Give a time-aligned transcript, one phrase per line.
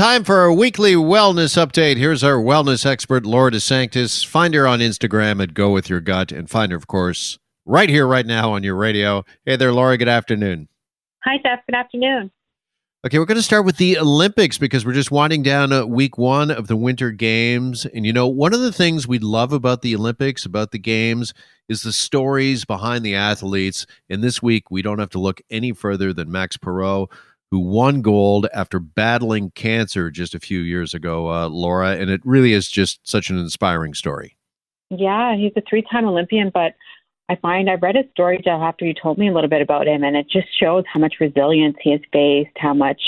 [0.00, 1.98] time for our weekly wellness update.
[1.98, 4.24] Here's our wellness expert, Laura DeSanctis.
[4.24, 7.90] Find her on Instagram at Go With Your Gut and find her, of course, right
[7.90, 9.26] here, right now on your radio.
[9.44, 9.98] Hey there, Laura.
[9.98, 10.68] Good afternoon.
[11.24, 11.66] Hi, Jeff.
[11.66, 12.30] Good afternoon.
[13.04, 16.16] Okay, we're going to start with the Olympics because we're just winding down uh, week
[16.16, 17.84] one of the Winter Games.
[17.84, 21.34] And, you know, one of the things we love about the Olympics, about the Games,
[21.68, 23.86] is the stories behind the athletes.
[24.08, 27.08] And this week, we don't have to look any further than Max Parrot,
[27.50, 31.96] who won gold after battling cancer just a few years ago, uh, Laura.
[31.96, 34.36] And it really is just such an inspiring story.
[34.90, 36.74] Yeah, he's a three time Olympian, but
[37.28, 39.86] I find I read his story, Jeff, after you told me a little bit about
[39.86, 43.00] him, and it just shows how much resilience he has faced, how much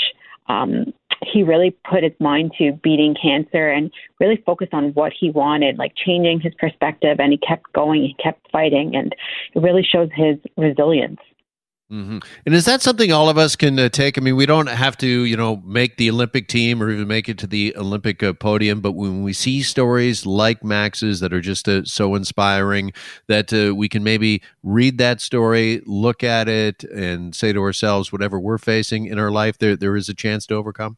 [0.47, 5.29] um, he really put his mind to beating cancer and really focused on what he
[5.29, 9.13] wanted, like changing his perspective, and he kept going, he kept fighting, and
[9.53, 11.19] it really shows his resilience.
[11.93, 12.19] Mm-hmm.
[12.47, 14.17] And is that something all of us can uh, take?
[14.17, 17.29] I mean, we don't have to, you know, make the Olympic team or even make
[17.29, 21.41] it to the Olympic uh, podium, but when we see stories like Max's that are
[21.41, 22.93] just uh, so inspiring,
[23.27, 28.11] that uh, we can maybe read that story, look at it, and say to ourselves,
[28.11, 30.97] whatever we're facing in our life, there there is a chance to overcome.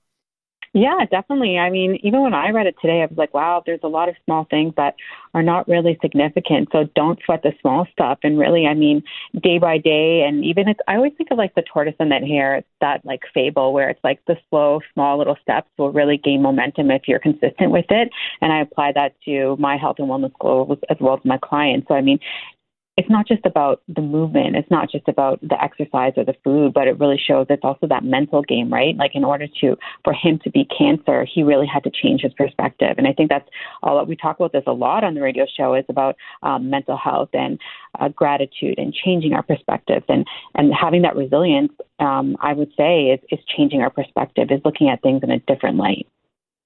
[0.78, 1.58] Yeah, definitely.
[1.58, 4.09] I mean, even when I read it today, I was like, wow, there's a lot
[4.09, 4.95] of small things that
[5.34, 6.68] are not really significant.
[6.73, 8.20] So don't sweat the small stuff.
[8.23, 9.02] And really, I mean,
[9.42, 12.23] day by day, and even it's, I always think of like the tortoise and that
[12.23, 16.18] hare, it's that like fable where it's like the slow, small little steps will really
[16.18, 18.09] gain momentum if you're consistent with it.
[18.42, 21.88] And I apply that to my health and wellness goals as well as my clients.
[21.88, 22.20] So, I mean,
[22.97, 24.55] it's not just about the movement.
[24.55, 27.88] It's not just about the exercise or the food, but it really shows it's also
[27.88, 28.95] that mental game, right?
[28.95, 32.33] Like in order to, for him to beat cancer, he really had to change his
[32.33, 32.95] perspective.
[32.97, 33.49] And I think that's
[33.83, 36.69] all that we talk about this a lot on the radio show is about um,
[36.69, 37.59] mental health and
[37.99, 43.07] uh, gratitude and changing our perspectives and, and having that resilience, um, I would say
[43.07, 46.07] is, is changing our perspective, is looking at things in a different light.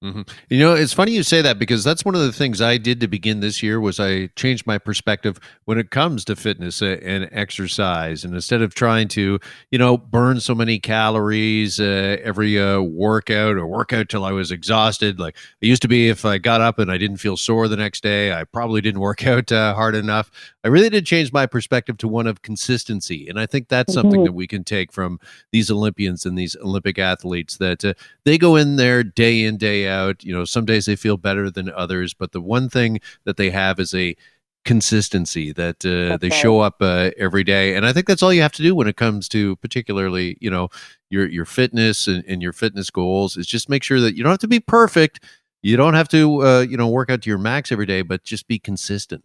[0.02, 0.22] Mm-hmm.
[0.48, 3.00] You know, it's funny you say that because that's one of the things I did
[3.00, 7.28] to begin this year was I changed my perspective when it comes to fitness and
[7.32, 8.24] exercise.
[8.24, 9.38] And instead of trying to,
[9.70, 14.50] you know, burn so many calories uh, every uh, workout or workout till I was
[14.50, 17.68] exhausted, like it used to be if I got up and I didn't feel sore
[17.68, 20.30] the next day, I probably didn't work out uh, hard enough.
[20.64, 23.28] I really did change my perspective to one of consistency.
[23.28, 24.00] And I think that's mm-hmm.
[24.00, 25.20] something that we can take from
[25.52, 27.92] these Olympians and these Olympic athletes that uh,
[28.24, 30.24] they go in there day in, day out out.
[30.24, 33.50] You know, some days they feel better than others, but the one thing that they
[33.50, 34.16] have is a
[34.64, 38.42] consistency that uh, they show up uh, every day and i think that's all you
[38.42, 40.68] have to do when it comes to particularly you know
[41.10, 44.30] your your fitness and, and your fitness goals is just make sure that you don't
[44.30, 45.22] have to be perfect.
[45.62, 48.24] You don't have to uh, you know work out to your max every day but
[48.24, 49.24] just be consistent.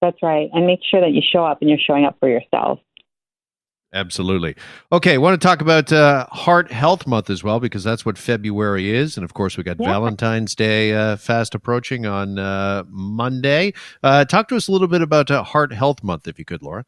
[0.00, 2.80] That's right and make sure that you show up and you're showing up for yourself
[3.94, 4.54] Absolutely.
[4.92, 8.18] Okay, I want to talk about uh, Heart Health Month as well because that's what
[8.18, 9.86] February is, and of course we got yeah.
[9.86, 13.72] Valentine's Day uh, fast approaching on uh, Monday.
[14.02, 16.62] Uh, talk to us a little bit about uh, Heart Health Month, if you could,
[16.62, 16.84] Laura.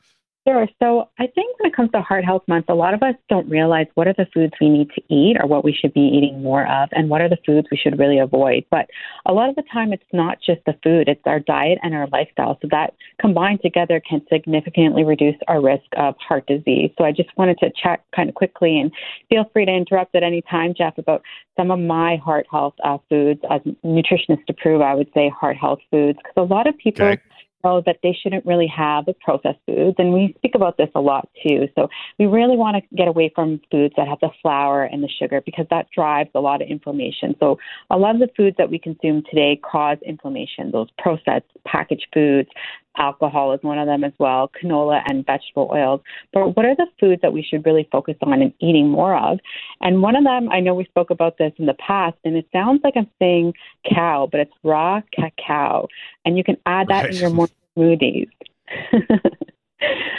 [0.49, 0.67] Sure.
[0.83, 3.49] So I think when it comes to Heart Health Month, a lot of us don't
[3.51, 6.43] realize what are the foods we need to eat or what we should be eating
[6.43, 8.65] more of, and what are the foods we should really avoid.
[8.71, 8.89] But
[9.27, 12.07] a lot of the time, it's not just the food, it's our diet and our
[12.07, 12.59] lifestyle.
[12.63, 16.91] So that combined together can significantly reduce our risk of heart disease.
[16.97, 18.91] So I just wanted to check kind of quickly and
[19.29, 21.21] feel free to interrupt at any time, Jeff, about
[21.55, 23.43] some of my heart health uh, foods.
[23.51, 27.05] As nutritionists approve, I would say heart health foods, because a lot of people.
[27.05, 27.23] Okay
[27.65, 29.97] know that they shouldn't really have processed foods.
[29.99, 31.69] And we speak about this a lot too.
[31.75, 31.89] So
[32.19, 35.41] we really want to get away from foods that have the flour and the sugar
[35.45, 37.35] because that drives a lot of inflammation.
[37.41, 37.59] So
[37.91, 42.49] a lot of the foods that we consume today cause inflammation, those processed packaged foods.
[42.97, 46.01] Alcohol is one of them as well, canola and vegetable oils.
[46.33, 49.39] But what are the foods that we should really focus on and eating more of?
[49.81, 52.47] And one of them, I know we spoke about this in the past, and it
[52.53, 53.55] sounds like I'm saying
[53.89, 55.89] cow, but it's raw cacao.
[56.25, 57.15] And you can add that right.
[57.15, 58.29] in your morning smoothies.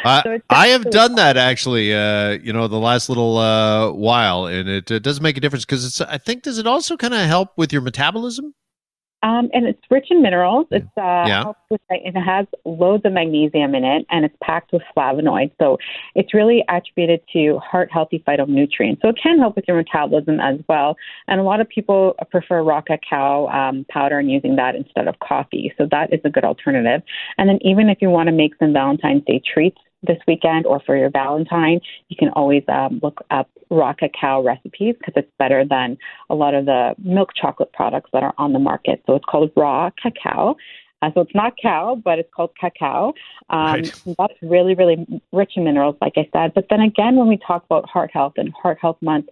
[0.03, 4.45] Uh, so I have done that actually, uh, you know, the last little uh, while,
[4.45, 6.01] and it, it, does make a difference because it's.
[6.01, 8.53] I think does it also kind of help with your metabolism?
[9.23, 10.67] Um, and it's rich in minerals.
[10.71, 11.53] It's uh, yeah.
[11.69, 15.51] with, it has loads of magnesium in it, and it's packed with flavonoids.
[15.59, 15.77] So
[16.15, 19.01] it's really attributed to heart healthy phytonutrients.
[19.01, 20.95] So it can help with your metabolism as well.
[21.27, 25.19] And a lot of people prefer raw cacao um, powder and using that instead of
[25.19, 25.71] coffee.
[25.77, 27.01] So that is a good alternative.
[27.37, 30.81] And then even if you want to make some Valentine's Day treats, this weekend or
[30.85, 35.63] for your Valentine, you can always um, look up raw cacao recipes because it's better
[35.63, 35.97] than
[36.29, 39.01] a lot of the milk chocolate products that are on the market.
[39.05, 40.55] So it's called raw cacao.
[41.01, 43.13] Uh, so it's not cow, but it's called cacao.
[43.49, 43.93] Um, Right.
[44.19, 46.53] That's really, really rich in minerals, like I said.
[46.53, 49.27] But then again, when we talk about heart health and Heart Health Month,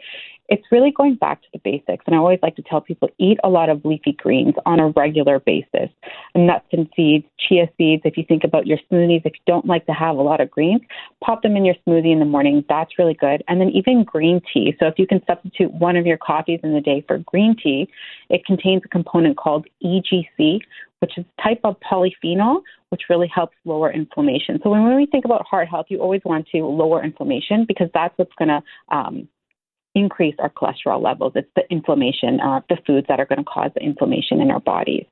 [0.50, 2.04] it's really going back to the basics.
[2.08, 4.90] And I always like to tell people eat a lot of leafy greens on a
[4.90, 5.90] regular basis.
[6.36, 8.02] Nuts and seeds, chia seeds.
[8.04, 10.50] If you think about your smoothies, if you don't like to have a lot of
[10.50, 10.82] greens,
[11.24, 12.66] pop them in your smoothie in the morning.
[12.68, 13.44] That's really good.
[13.48, 14.76] And then even green tea.
[14.80, 17.88] So if you can substitute one of your coffees in the day for green tea,
[18.30, 20.60] it contains a component called EGC,
[21.00, 24.60] which is a type of polyphenol, which really helps lower inflammation.
[24.64, 28.18] So when, we think about heart health, you always want to lower inflammation because that's
[28.18, 28.62] what's going to
[28.96, 29.28] um,
[29.96, 31.34] increase our cholesterol levels.
[31.36, 34.60] It's the inflammation, uh, the foods that are going to cause the inflammation in our
[34.60, 35.06] bodies.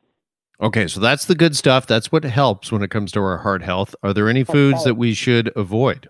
[0.59, 1.85] Okay, so that's the good stuff.
[1.85, 3.95] That's what helps when it comes to our heart health.
[4.01, 4.85] Are there any That's foods right.
[4.85, 6.09] that we should avoid?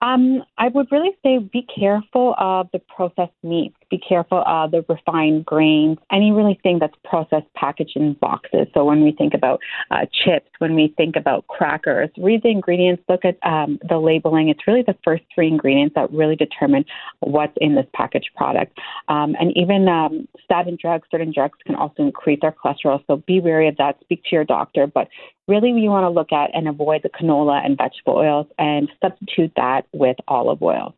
[0.00, 3.76] Um, I would really say be careful of the processed meats.
[3.92, 5.98] Be careful of the refined grains.
[6.10, 8.66] Any really thing that's processed, packaged in boxes.
[8.72, 9.60] So when we think about
[9.90, 13.02] uh, chips, when we think about crackers, read the ingredients.
[13.06, 14.48] Look at um, the labeling.
[14.48, 16.86] It's really the first three ingredients that really determine
[17.20, 18.78] what's in this packaged product.
[19.08, 23.04] Um, and even um, statin drugs, certain drugs can also increase our cholesterol.
[23.06, 23.98] So be wary of that.
[24.00, 24.86] Speak to your doctor.
[24.86, 25.08] But
[25.48, 29.52] really, we want to look at and avoid the canola and vegetable oils and substitute
[29.56, 30.94] that with olive oil.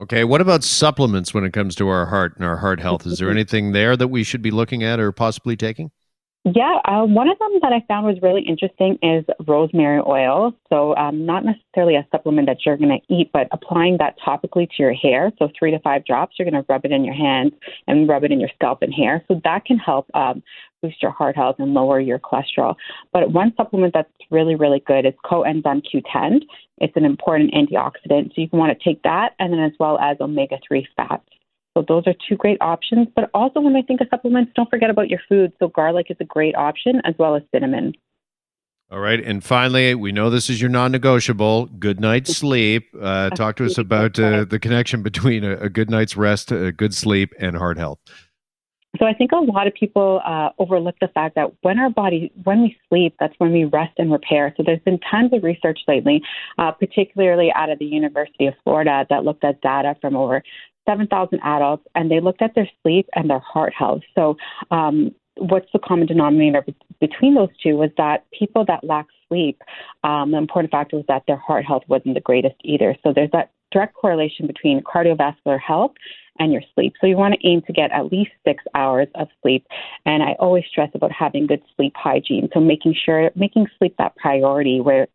[0.00, 3.06] Okay, what about supplements when it comes to our heart and our heart health?
[3.06, 5.90] Is there anything there that we should be looking at or possibly taking?
[6.44, 10.54] Yeah, uh, one of them that I found was really interesting is rosemary oil.
[10.70, 14.66] So, um, not necessarily a supplement that you're going to eat, but applying that topically
[14.66, 15.32] to your hair.
[15.38, 17.52] So, three to five drops, you're going to rub it in your hands
[17.86, 19.22] and rub it in your scalp and hair.
[19.28, 20.42] So, that can help um,
[20.82, 22.74] boost your heart health and lower your cholesterol.
[23.12, 26.40] But one supplement that's really, really good is coenzyme Q10.
[26.78, 28.28] It's an important antioxidant.
[28.28, 31.24] So, you can want to take that and then as well as omega 3 fats.
[31.76, 33.08] So those are two great options.
[33.14, 35.52] But also when I think of supplements, don't forget about your food.
[35.58, 37.94] So garlic is a great option as well as cinnamon.
[38.92, 41.66] All right, and finally, we know this is your non-negotiable.
[41.66, 42.88] Good night's sleep.
[43.00, 46.72] Uh, talk to us about uh, the connection between a, a good night's rest, a
[46.72, 48.00] good sleep, and heart health.
[49.00, 52.30] So I think a lot of people uh, overlook the fact that when our body,
[52.44, 54.52] when we sleep, that's when we rest and repair.
[54.56, 56.22] So there's been tons of research lately,
[56.58, 60.42] uh, particularly out of the University of Florida, that looked at data from over
[60.86, 64.02] 7,000 adults, and they looked at their sleep and their heart health.
[64.14, 64.36] So
[64.70, 66.64] um, what's the common denominator
[67.00, 69.62] between those two was that people that lack sleep,
[70.04, 72.96] um, the important factor was that their heart health wasn't the greatest either.
[73.02, 75.92] So there's that direct correlation between cardiovascular health
[76.38, 76.94] and your sleep.
[77.00, 79.66] So you want to aim to get at least six hours of sleep.
[80.04, 82.48] And I always stress about having good sleep hygiene.
[82.52, 85.06] So making sure, making sleep that priority where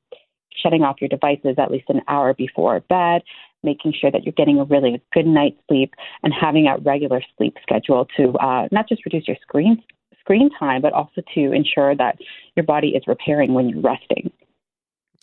[0.64, 3.24] shutting off your devices at least an hour before bed,
[3.64, 7.58] making sure that you're getting a really good night's sleep and having a regular sleep
[7.62, 9.84] schedule to uh, not just reduce your screen
[10.26, 12.18] screen time, but also to ensure that
[12.56, 14.32] your body is repairing when you're resting.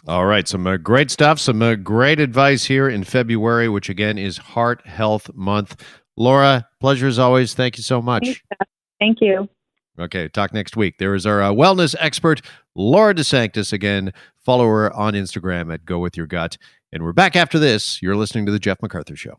[0.08, 4.18] All right, some uh, great stuff, some uh, great advice here in February, which again
[4.18, 5.82] is Heart Health Month.
[6.16, 7.54] Laura, pleasure as always.
[7.54, 8.42] Thank you so much.
[8.98, 9.48] Thank you.
[9.98, 10.98] Okay, talk next week.
[10.98, 12.40] There is our uh, wellness expert,
[12.74, 13.72] Laura DeSanctis.
[13.72, 14.12] Again,
[14.44, 16.56] follow her on Instagram at Go With Your Gut.
[16.92, 18.00] And we're back after this.
[18.02, 19.38] You're listening to the Jeff MacArthur Show.